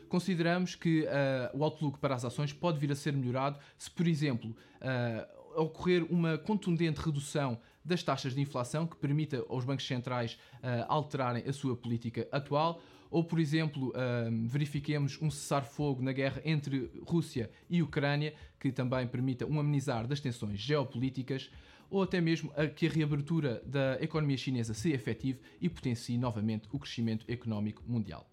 Consideramos 0.10 0.76
que 0.76 1.02
uh, 1.02 1.58
o 1.58 1.64
outlook 1.64 1.98
para 1.98 2.16
as 2.16 2.24
ações 2.24 2.54
pode 2.54 2.78
vir 2.78 2.92
a 2.92 2.96
ser 2.96 3.14
melhorado 3.14 3.58
se, 3.78 3.90
por 3.90 4.08
exemplo, 4.08 4.56
uh, 4.82 5.62
ocorrer 5.62 6.06
uma 6.12 6.38
contundente 6.38 7.00
redução 7.00 7.60
das 7.84 8.04
taxas 8.04 8.34
de 8.34 8.42
inflação 8.42 8.86
que 8.86 8.96
permita 8.96 9.44
aos 9.50 9.66
bancos 9.66 9.88
centrais 9.88 10.34
uh, 10.34 10.86
alterarem 10.88 11.44
a 11.48 11.54
sua 11.54 11.76
política 11.76 12.28
atual 12.32 12.82
ou, 13.14 13.24
por 13.24 13.40
exemplo, 13.40 13.90
uh, 13.90 14.48
verifiquemos 14.48 15.22
um 15.22 15.30
cessar-fogo 15.30 16.02
na 16.02 16.12
guerra 16.12 16.42
entre 16.44 16.90
Rússia 17.06 17.52
e 17.70 17.80
Ucrânia, 17.84 18.34
que 18.60 18.72
também 18.72 19.08
permita 19.08 19.46
um 19.46 19.60
amenizar 19.60 20.08
das 20.08 20.20
tensões 20.20 20.60
geopolíticas, 20.60 21.52
ou 21.94 22.02
até 22.02 22.20
mesmo 22.20 22.52
a 22.58 22.66
que 22.66 22.88
a 22.88 22.90
reabertura 22.90 23.62
da 23.64 24.02
economia 24.02 24.36
chinesa 24.36 24.74
se 24.74 24.92
efetive 24.92 25.40
e 25.62 25.70
potencie 25.70 26.18
novamente 26.18 26.68
o 26.72 26.80
crescimento 26.80 27.24
económico 27.32 27.84
mundial. 27.86 28.28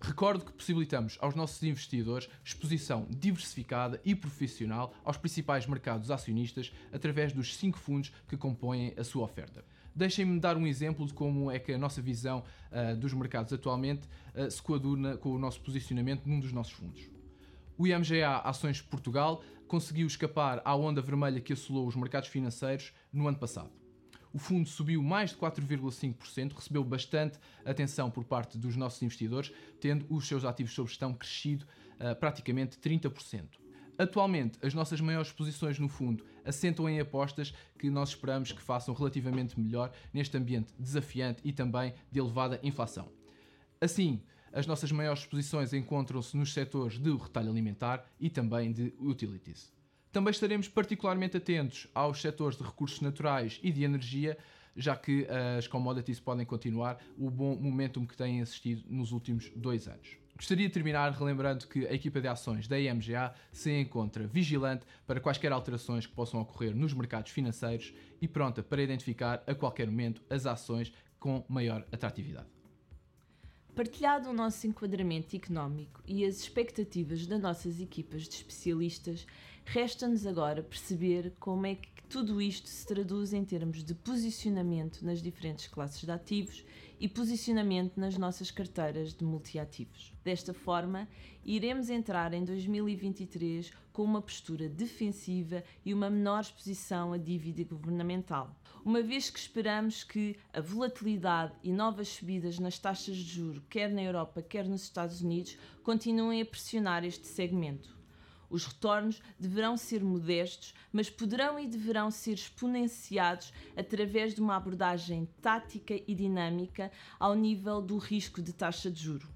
Recordo 0.00 0.44
que 0.44 0.52
possibilitamos 0.52 1.18
aos 1.20 1.34
nossos 1.34 1.60
investidores 1.64 2.28
exposição 2.44 3.06
diversificada 3.10 4.00
e 4.04 4.14
profissional 4.14 4.94
aos 5.04 5.16
principais 5.16 5.66
mercados 5.66 6.12
acionistas 6.12 6.72
através 6.92 7.32
dos 7.32 7.56
cinco 7.56 7.78
fundos 7.78 8.12
que 8.28 8.36
compõem 8.36 8.94
a 8.96 9.02
sua 9.02 9.24
oferta. 9.24 9.64
Deixem-me 9.94 10.38
dar 10.38 10.56
um 10.56 10.66
exemplo 10.66 11.04
de 11.04 11.12
como 11.12 11.50
é 11.50 11.58
que 11.58 11.72
a 11.72 11.78
nossa 11.78 12.00
visão 12.00 12.44
uh, 12.70 12.96
dos 12.96 13.12
mercados 13.12 13.52
atualmente 13.52 14.08
uh, 14.34 14.48
se 14.48 14.62
coaduna 14.62 15.16
com 15.16 15.30
o 15.30 15.38
nosso 15.38 15.60
posicionamento 15.60 16.24
num 16.24 16.38
dos 16.38 16.52
nossos 16.52 16.72
fundos. 16.72 17.11
O 17.82 17.86
IMGA 17.88 18.38
Ações 18.44 18.80
Portugal 18.80 19.42
conseguiu 19.66 20.06
escapar 20.06 20.62
à 20.64 20.72
onda 20.76 21.02
vermelha 21.02 21.40
que 21.40 21.52
assolou 21.52 21.88
os 21.88 21.96
mercados 21.96 22.28
financeiros 22.28 22.92
no 23.12 23.26
ano 23.26 23.36
passado. 23.36 23.72
O 24.32 24.38
fundo 24.38 24.68
subiu 24.68 25.02
mais 25.02 25.30
de 25.30 25.36
4,5%, 25.36 26.52
recebeu 26.52 26.84
bastante 26.84 27.40
atenção 27.64 28.08
por 28.08 28.22
parte 28.22 28.56
dos 28.56 28.76
nossos 28.76 29.02
investidores, 29.02 29.52
tendo 29.80 30.06
os 30.08 30.28
seus 30.28 30.44
ativos 30.44 30.72
sob 30.72 30.88
gestão 30.88 31.12
crescido 31.12 31.66
uh, 31.96 32.14
praticamente 32.20 32.78
30%. 32.78 33.48
Atualmente, 33.98 34.60
as 34.64 34.72
nossas 34.74 35.00
maiores 35.00 35.32
posições 35.32 35.76
no 35.80 35.88
fundo 35.88 36.24
assentam 36.44 36.88
em 36.88 37.00
apostas 37.00 37.52
que 37.80 37.90
nós 37.90 38.10
esperamos 38.10 38.52
que 38.52 38.62
façam 38.62 38.94
relativamente 38.94 39.58
melhor 39.58 39.90
neste 40.14 40.36
ambiente 40.36 40.72
desafiante 40.78 41.40
e 41.44 41.52
também 41.52 41.94
de 42.12 42.20
elevada 42.20 42.60
inflação. 42.62 43.10
Assim, 43.80 44.22
as 44.52 44.66
nossas 44.66 44.92
maiores 44.92 45.24
posições 45.24 45.72
encontram-se 45.72 46.36
nos 46.36 46.52
setores 46.52 46.98
de 46.98 47.10
retalho 47.10 47.50
alimentar 47.50 48.04
e 48.20 48.28
também 48.28 48.72
de 48.72 48.92
utilities. 49.00 49.72
Também 50.12 50.30
estaremos 50.30 50.68
particularmente 50.68 51.38
atentos 51.38 51.88
aos 51.94 52.20
setores 52.20 52.58
de 52.58 52.62
recursos 52.62 53.00
naturais 53.00 53.58
e 53.62 53.72
de 53.72 53.82
energia, 53.82 54.36
já 54.76 54.94
que 54.94 55.26
as 55.58 55.66
commodities 55.66 56.20
podem 56.20 56.44
continuar 56.44 56.98
o 57.16 57.30
bom 57.30 57.56
momentum 57.56 58.04
que 58.04 58.16
têm 58.16 58.42
assistido 58.42 58.84
nos 58.88 59.10
últimos 59.10 59.50
dois 59.56 59.88
anos. 59.88 60.18
Gostaria 60.36 60.66
de 60.66 60.74
terminar 60.74 61.12
relembrando 61.12 61.66
que 61.66 61.86
a 61.86 61.92
equipa 61.92 62.20
de 62.20 62.28
ações 62.28 62.66
da 62.66 62.78
IMGA 62.78 63.34
se 63.52 63.70
encontra 63.70 64.26
vigilante 64.26 64.84
para 65.06 65.20
quaisquer 65.20 65.52
alterações 65.52 66.06
que 66.06 66.14
possam 66.14 66.40
ocorrer 66.40 66.74
nos 66.74 66.92
mercados 66.92 67.30
financeiros 67.30 67.94
e 68.20 68.26
pronta 68.26 68.62
para 68.62 68.82
identificar 68.82 69.42
a 69.46 69.54
qualquer 69.54 69.86
momento 69.86 70.22
as 70.28 70.44
ações 70.44 70.92
com 71.18 71.44
maior 71.48 71.86
atratividade. 71.92 72.61
Partilhado 73.74 74.28
o 74.28 74.34
nosso 74.34 74.66
enquadramento 74.66 75.34
económico 75.34 76.02
e 76.06 76.26
as 76.26 76.40
expectativas 76.40 77.26
das 77.26 77.40
nossas 77.40 77.80
equipas 77.80 78.24
de 78.28 78.34
especialistas, 78.34 79.26
resta-nos 79.64 80.26
agora 80.26 80.62
perceber 80.62 81.32
como 81.40 81.64
é 81.64 81.76
que 81.76 81.88
tudo 82.06 82.42
isto 82.42 82.68
se 82.68 82.86
traduz 82.86 83.32
em 83.32 83.42
termos 83.42 83.82
de 83.82 83.94
posicionamento 83.94 85.02
nas 85.02 85.22
diferentes 85.22 85.68
classes 85.68 86.04
de 86.04 86.10
ativos 86.10 86.62
e 87.00 87.08
posicionamento 87.08 87.98
nas 87.98 88.18
nossas 88.18 88.50
carteiras 88.50 89.14
de 89.14 89.24
multiativos. 89.24 90.12
Desta 90.22 90.52
forma, 90.52 91.08
iremos 91.42 91.88
entrar 91.88 92.34
em 92.34 92.44
2023 92.44 93.72
com 93.90 94.02
uma 94.02 94.20
postura 94.20 94.68
defensiva 94.68 95.64
e 95.82 95.94
uma 95.94 96.10
menor 96.10 96.42
exposição 96.42 97.14
à 97.14 97.16
dívida 97.16 97.64
governamental, 97.64 98.54
uma 98.84 99.00
vez 99.00 99.30
que 99.30 99.38
esperamos 99.38 100.02
que 100.02 100.36
a 100.52 100.60
volatilidade 100.60 101.52
e 101.62 101.72
novas 101.72 102.08
subidas 102.08 102.58
nas 102.58 102.78
taxas 102.78 103.16
de 103.16 103.22
juro, 103.22 103.62
quer 103.70 103.90
na 103.90 104.02
Europa, 104.02 104.42
quer 104.42 104.66
nos 104.66 104.82
Estados 104.82 105.20
Unidos, 105.20 105.56
continuem 105.82 106.42
a 106.42 106.44
pressionar 106.46 107.04
este 107.04 107.26
segmento. 107.26 107.96
Os 108.50 108.66
retornos 108.66 109.22
deverão 109.38 109.76
ser 109.76 110.02
modestos, 110.02 110.74
mas 110.92 111.08
poderão 111.08 111.58
e 111.58 111.66
deverão 111.66 112.10
ser 112.10 112.34
exponenciados 112.34 113.52
através 113.76 114.34
de 114.34 114.40
uma 114.40 114.56
abordagem 114.56 115.26
tática 115.40 115.94
e 115.94 116.14
dinâmica 116.14 116.90
ao 117.18 117.34
nível 117.34 117.80
do 117.80 117.96
risco 117.96 118.42
de 118.42 118.52
taxa 118.52 118.90
de 118.90 119.00
juro. 119.00 119.28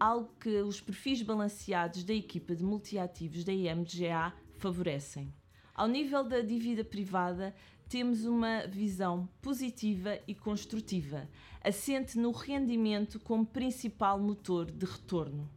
Algo 0.00 0.34
que 0.40 0.62
os 0.62 0.80
perfis 0.80 1.22
balanceados 1.22 2.02
da 2.02 2.12
equipa 2.12 2.56
de 2.56 2.64
multiativos 2.64 3.44
da 3.44 3.52
IMGA 3.52 4.32
favorecem. 4.58 5.32
Ao 5.72 5.86
nível 5.86 6.24
da 6.24 6.40
dívida 6.40 6.84
privada, 6.84 7.54
temos 7.88 8.24
uma 8.24 8.66
visão 8.66 9.28
positiva 9.40 10.18
e 10.26 10.34
construtiva, 10.34 11.28
assente 11.62 12.18
no 12.18 12.30
rendimento 12.30 13.20
como 13.20 13.46
principal 13.46 14.18
motor 14.18 14.70
de 14.70 14.86
retorno 14.86 15.48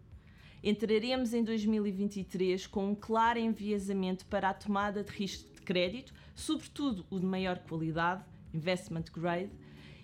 entraremos 0.63 1.33
em 1.33 1.43
2023 1.43 2.67
com 2.67 2.89
um 2.91 2.95
claro 2.95 3.39
enviesamento 3.39 4.25
para 4.25 4.49
a 4.49 4.53
tomada 4.53 5.03
de 5.03 5.11
risco 5.11 5.53
de 5.53 5.61
crédito, 5.61 6.13
sobretudo 6.35 7.05
o 7.09 7.19
de 7.19 7.25
maior 7.25 7.59
qualidade, 7.59 8.23
investment 8.53 9.05
grade, 9.13 9.51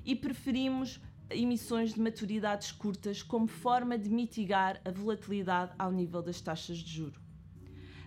e 0.05 0.15
preferimos 0.15 0.99
emissões 1.29 1.93
de 1.93 2.01
maturidades 2.01 2.71
curtas 2.71 3.23
como 3.23 3.47
forma 3.47 3.97
de 3.97 4.09
mitigar 4.09 4.79
a 4.85 4.91
volatilidade 4.91 5.73
ao 5.79 5.91
nível 5.91 6.21
das 6.21 6.39
taxas 6.41 6.77
de 6.77 6.91
juro. 6.91 7.22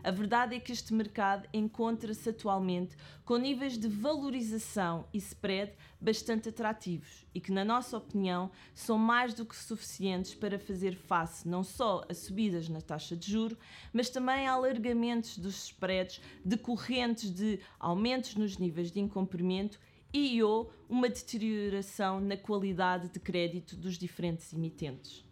A 0.07 0.13
verdade 0.13 0.55
é 0.55 0.61
que 0.61 0.71
este 0.71 0.95
mercado 0.95 1.49
encontra-se 1.53 2.29
atualmente 2.29 2.97
com 3.25 3.37
níveis 3.37 3.77
de 3.77 3.89
valorização 3.89 5.05
e 5.13 5.19
spread 5.19 5.73
bastante 6.01 6.49
atrativos 6.49 7.27
e 7.35 7.41
que, 7.41 7.51
na 7.51 7.65
nossa 7.65 7.97
opinião, 7.97 8.49
são 8.73 8.97
mais 8.97 9.35
do 9.35 9.45
que 9.45 9.57
suficientes 9.57 10.33
para 10.33 10.61
fazer 10.61 10.95
face 10.95 11.49
não 11.49 11.65
só 11.65 12.05
a 12.09 12.15
subidas 12.15 12.69
na 12.69 12.81
taxa 12.81 13.17
de 13.17 13.33
juro, 13.33 13.59
mas 13.93 14.09
também 14.09 14.47
a 14.47 14.53
alargamentos 14.53 15.39
dos 15.39 15.65
spreads 15.65 16.21
decorrentes 16.45 17.29
de 17.29 17.59
aumentos 17.77 18.37
nos 18.37 18.59
níveis 18.59 18.93
de 18.93 19.01
incumprimento 19.01 19.81
e 20.13 20.41
ou 20.41 20.73
uma 20.89 21.09
deterioração 21.09 22.21
na 22.21 22.37
qualidade 22.37 23.09
de 23.09 23.19
crédito 23.19 23.75
dos 23.75 23.99
diferentes 23.99 24.53
emitentes. 24.53 25.26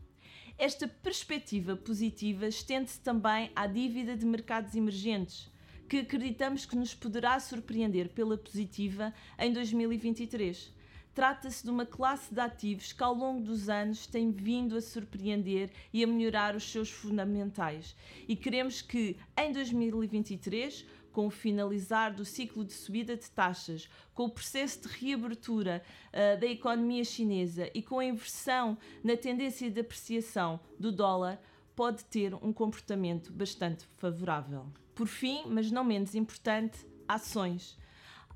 Esta 0.57 0.87
perspectiva 0.87 1.75
positiva 1.75 2.47
estende-se 2.47 3.01
também 3.01 3.51
à 3.57 3.67
dívida 3.67 4.17
de 4.17 4.25
mercados 4.25 4.77
emergentes, 4.77 5.51
que 5.89 5.99
acreditamos 5.99 6.65
que 6.65 6.77
nos 6.77 6.95
poderá 6.95 7.41
surpreender 7.41 8.11
pela 8.11 8.39
positiva 8.39 9.13
em 9.37 9.53
2023. 9.53 10.73
Trata-se 11.13 11.65
de 11.65 11.71
uma 11.71 11.85
classe 11.85 12.33
de 12.33 12.41
ativos 12.41 12.93
que, 12.93 13.03
ao 13.03 13.15
longo 13.15 13.41
dos 13.41 13.69
anos, 13.69 14.07
tem 14.07 14.31
vindo 14.31 14.77
a 14.77 14.81
surpreender 14.81 15.71
e 15.93 16.05
a 16.05 16.07
melhorar 16.07 16.55
os 16.55 16.71
seus 16.71 16.89
fundamentais. 16.89 17.97
E 18.29 18.37
queremos 18.37 18.81
que, 18.81 19.17
em 19.37 19.53
2023, 19.53 20.85
com 21.15 21.29
o 21.29 21.31
finalizar 21.31 22.13
do 22.13 22.25
ciclo 22.25 22.65
de 22.65 22.73
subida 22.73 23.17
de 23.17 23.31
taxas, 23.31 23.89
com 24.13 24.25
o 24.25 24.31
processo 24.31 24.81
de 24.81 24.89
reabertura 24.89 25.81
uh, 26.09 26.41
da 26.41 26.47
economia 26.47 27.05
chinesa 27.05 27.71
e 27.73 27.81
com 27.81 28.01
a 28.01 28.05
inversão 28.05 28.77
na 29.03 29.17
tendência 29.17 29.71
de 29.71 29.81
apreciação 29.81 30.59
do 30.79 30.91
dólar, 30.91 31.41
pode 31.77 32.05
ter 32.07 32.35
um 32.35 32.53
comportamento 32.53 33.33
bastante 33.33 33.87
favorável. 33.97 34.67
Por 34.93 35.07
fim, 35.07 35.45
mas 35.47 35.71
não 35.71 35.85
menos 35.85 36.17
importante, 36.17 36.85
ações. 37.07 37.79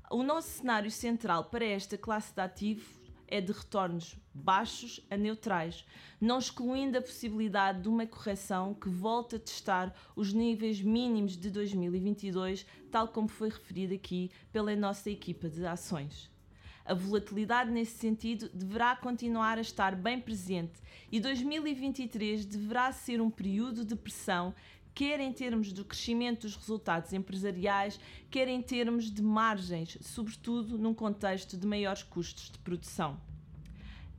O 0.09 0.23
nosso 0.23 0.47
cenário 0.49 0.89
central 0.89 1.45
para 1.45 1.65
esta 1.65 1.97
classe 1.97 2.33
de 2.33 2.41
ativos 2.41 2.98
é 3.29 3.39
de 3.39 3.51
retornos 3.51 4.15
baixos 4.33 4.99
a 5.09 5.15
neutrais, 5.15 5.85
não 6.19 6.39
excluindo 6.39 6.97
a 6.97 7.01
possibilidade 7.01 7.83
de 7.83 7.87
uma 7.87 8.05
correção 8.05 8.73
que 8.73 8.89
volte 8.89 9.35
a 9.35 9.39
testar 9.39 9.93
os 10.15 10.33
níveis 10.33 10.81
mínimos 10.81 11.37
de 11.37 11.49
2022, 11.49 12.65
tal 12.91 13.07
como 13.07 13.27
foi 13.27 13.49
referido 13.49 13.93
aqui 13.93 14.31
pela 14.51 14.75
nossa 14.75 15.09
equipa 15.09 15.49
de 15.49 15.65
ações. 15.65 16.29
A 16.89 16.93
volatilidade 16.95 17.69
nesse 17.69 17.99
sentido 17.99 18.49
deverá 18.51 18.95
continuar 18.95 19.59
a 19.59 19.61
estar 19.61 19.95
bem 19.95 20.19
presente 20.19 20.81
e 21.11 21.19
2023 21.19 22.45
deverá 22.45 22.91
ser 22.91 23.21
um 23.21 23.29
período 23.29 23.85
de 23.85 23.95
pressão 23.95 24.55
quer 24.99 25.21
em 25.21 25.31
termos 25.31 25.71
do 25.71 25.85
crescimento 25.85 26.41
dos 26.41 26.57
resultados 26.57 27.13
empresariais, 27.13 27.97
quer 28.29 28.49
em 28.49 28.61
termos 28.61 29.09
de 29.09 29.21
margens, 29.21 29.97
sobretudo 30.01 30.77
num 30.77 30.93
contexto 30.93 31.55
de 31.55 31.65
maiores 31.65 32.03
custos 32.03 32.51
de 32.51 32.57
produção. 32.57 33.17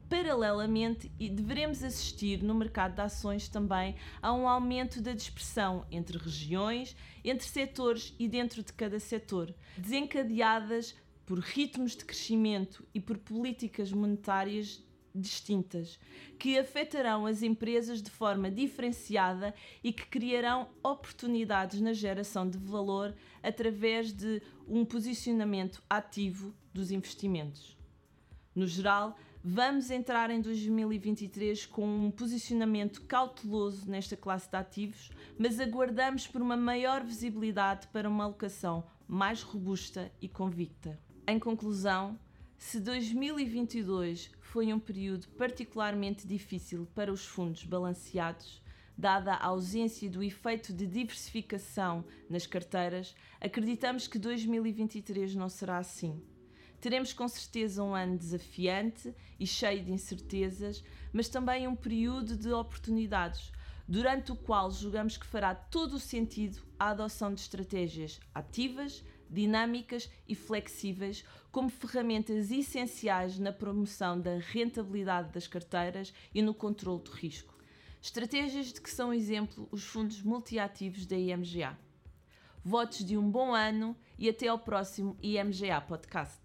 Paralelamente, 0.08 1.06
deveremos 1.18 1.84
assistir 1.84 2.42
no 2.42 2.54
mercado 2.54 2.94
de 2.94 3.02
ações 3.02 3.46
também 3.46 3.94
a 4.22 4.32
um 4.32 4.48
aumento 4.48 5.02
da 5.02 5.12
dispersão 5.12 5.84
entre 5.90 6.16
regiões, 6.16 6.96
entre 7.22 7.46
setores 7.46 8.14
e 8.18 8.26
dentro 8.26 8.62
de 8.62 8.72
cada 8.72 8.98
setor, 8.98 9.54
desencadeadas 9.76 10.96
por 11.26 11.40
ritmos 11.40 11.94
de 11.94 12.06
crescimento 12.06 12.88
e 12.94 13.00
por 13.00 13.18
políticas 13.18 13.92
monetárias 13.92 14.82
distintas, 15.14 15.98
que 16.38 16.58
afetarão 16.58 17.26
as 17.26 17.42
empresas 17.42 18.02
de 18.02 18.10
forma 18.10 18.50
diferenciada 18.50 19.54
e 19.82 19.92
que 19.92 20.06
criarão 20.06 20.68
oportunidades 20.82 21.80
na 21.80 21.92
geração 21.92 22.48
de 22.48 22.58
valor 22.58 23.14
através 23.42 24.12
de 24.12 24.42
um 24.68 24.84
posicionamento 24.84 25.82
ativo 25.88 26.54
dos 26.72 26.90
investimentos. 26.90 27.76
No 28.54 28.66
geral, 28.66 29.16
vamos 29.42 29.90
entrar 29.90 30.30
em 30.30 30.40
2023 30.40 31.66
com 31.66 31.86
um 31.86 32.10
posicionamento 32.10 33.02
cauteloso 33.02 33.90
nesta 33.90 34.16
classe 34.16 34.50
de 34.50 34.56
ativos, 34.56 35.10
mas 35.38 35.58
aguardamos 35.58 36.26
por 36.26 36.42
uma 36.42 36.56
maior 36.56 37.04
visibilidade 37.04 37.86
para 37.88 38.08
uma 38.08 38.24
alocação 38.24 38.84
mais 39.06 39.42
robusta 39.42 40.10
e 40.20 40.28
convicta. 40.28 40.98
Em 41.26 41.38
conclusão, 41.38 42.18
se 42.60 42.78
2022 42.78 44.30
foi 44.38 44.70
um 44.72 44.78
período 44.78 45.26
particularmente 45.30 46.26
difícil 46.26 46.86
para 46.94 47.10
os 47.10 47.24
fundos 47.24 47.64
balanceados, 47.64 48.62
dada 48.96 49.32
a 49.32 49.46
ausência 49.46 50.10
do 50.10 50.22
efeito 50.22 50.70
de 50.70 50.86
diversificação 50.86 52.04
nas 52.28 52.46
carteiras, 52.46 53.16
acreditamos 53.40 54.06
que 54.06 54.18
2023 54.18 55.34
não 55.34 55.48
será 55.48 55.78
assim. 55.78 56.22
Teremos 56.78 57.14
com 57.14 57.26
certeza 57.26 57.82
um 57.82 57.94
ano 57.94 58.18
desafiante 58.18 59.14
e 59.38 59.46
cheio 59.46 59.82
de 59.82 59.90
incertezas, 59.90 60.84
mas 61.14 61.30
também 61.30 61.66
um 61.66 61.74
período 61.74 62.36
de 62.36 62.52
oportunidades, 62.52 63.50
durante 63.88 64.32
o 64.32 64.36
qual 64.36 64.70
julgamos 64.70 65.16
que 65.16 65.26
fará 65.26 65.54
todo 65.54 65.94
o 65.94 65.98
sentido 65.98 66.62
a 66.78 66.90
adoção 66.90 67.32
de 67.32 67.40
estratégias 67.40 68.20
ativas, 68.34 69.02
dinâmicas 69.30 70.10
e 70.28 70.34
flexíveis 70.34 71.24
como 71.50 71.68
ferramentas 71.68 72.50
essenciais 72.50 73.38
na 73.38 73.52
promoção 73.52 74.20
da 74.20 74.38
rentabilidade 74.38 75.32
das 75.32 75.46
carteiras 75.46 76.12
e 76.34 76.42
no 76.42 76.52
controle 76.52 77.02
do 77.02 77.10
risco. 77.10 77.54
Estratégias 78.02 78.72
de 78.72 78.80
que 78.80 78.90
são 78.90 79.12
exemplo 79.12 79.68
os 79.70 79.84
fundos 79.84 80.22
multiativos 80.22 81.06
da 81.06 81.16
IMGA. 81.16 81.78
Votos 82.64 83.04
de 83.04 83.16
um 83.16 83.30
bom 83.30 83.54
ano 83.54 83.96
e 84.18 84.28
até 84.28 84.48
ao 84.48 84.58
próximo 84.58 85.16
IMGA 85.22 85.80
Podcast. 85.80 86.40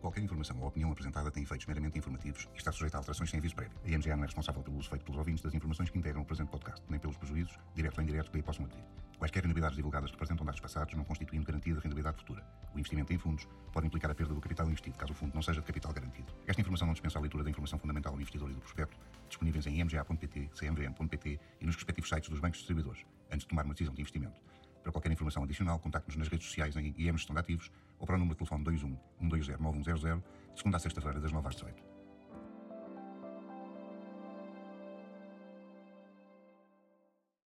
Qualquer 0.00 0.22
informação 0.22 0.60
ou 0.60 0.68
opinião 0.68 0.92
apresentada 0.92 1.30
tem 1.30 1.42
efeitos 1.42 1.66
meramente 1.66 1.98
informativos 1.98 2.48
e 2.54 2.58
está 2.58 2.70
sujeita 2.70 2.96
a 2.96 3.00
alterações 3.00 3.28
sem 3.28 3.38
aviso 3.38 3.56
prévio. 3.56 3.76
A 3.84 3.88
IMGA 3.88 4.14
não 4.14 4.22
é 4.22 4.26
responsável 4.26 4.62
pelo 4.62 4.78
uso 4.78 4.88
feito 4.88 5.04
pelos 5.04 5.18
ouvintes 5.18 5.42
das 5.42 5.52
informações 5.52 5.90
que 5.90 5.98
integram 5.98 6.22
o 6.22 6.24
presente 6.24 6.48
podcast, 6.48 6.84
nem 6.88 7.00
pelos 7.00 7.16
prejuízos, 7.16 7.58
diretos 7.74 7.98
ou 7.98 8.04
indiretos, 8.04 8.30
que 8.30 8.36
aí 8.36 8.42
possam 8.42 8.66
adquirir. 8.66 8.86
Quaisquer 9.18 9.42
rentabilidades 9.42 9.76
divulgadas 9.76 10.10
representam 10.10 10.44
dados 10.44 10.60
passados, 10.60 10.94
não 10.94 11.02
constituindo 11.02 11.46
garantia 11.46 11.72
de 11.72 11.80
rentabilidade 11.80 12.18
futura. 12.18 12.44
O 12.74 12.78
investimento 12.78 13.12
em 13.14 13.18
fundos 13.18 13.48
pode 13.72 13.86
implicar 13.86 14.10
a 14.10 14.14
perda 14.14 14.34
do 14.34 14.40
capital 14.40 14.66
investido, 14.68 14.98
caso 14.98 15.12
o 15.12 15.14
fundo 15.14 15.34
não 15.34 15.40
seja 15.40 15.60
de 15.60 15.66
capital 15.66 15.92
garantido. 15.92 16.30
Esta 16.46 16.60
informação 16.60 16.86
não 16.86 16.92
dispensa 16.92 17.18
a 17.18 17.22
leitura 17.22 17.42
da 17.42 17.48
informação 17.48 17.78
fundamental 17.78 18.12
do 18.12 18.20
investidor 18.20 18.50
e 18.50 18.54
do 18.54 18.60
prospecto, 18.60 18.98
disponíveis 19.26 19.66
em 19.66 19.80
imga.pt, 19.80 20.50
cmvm.pt 20.52 21.40
e 21.60 21.66
nos 21.66 21.76
respectivos 21.76 22.10
sites 22.10 22.28
dos 22.28 22.40
bancos 22.40 22.58
distribuidores, 22.58 23.06
antes 23.30 23.40
de 23.40 23.48
tomar 23.48 23.64
uma 23.64 23.72
decisão 23.72 23.94
de 23.94 24.02
investimento. 24.02 24.38
Para 24.82 24.92
qualquer 24.92 25.10
informação 25.10 25.42
adicional, 25.42 25.78
contacte-nos 25.78 26.16
nas 26.16 26.28
redes 26.28 26.46
sociais 26.46 26.76
em 26.76 26.94
IM 26.98 27.16
Gestão 27.16 27.34
de 27.34 27.40
Ativos 27.40 27.72
ou 27.98 28.06
para 28.06 28.16
o 28.16 28.18
número 28.18 28.34
de 28.34 28.38
telefone 28.38 28.64
21 28.70 28.98
120 29.30 29.60
9100, 29.60 30.18
de 30.18 30.24
segunda 30.58 30.76
a 30.76 30.80
sexta-feira, 30.80 31.18
das 31.18 31.32
9 31.32 31.48
às 31.48 31.54
18. 31.54 31.95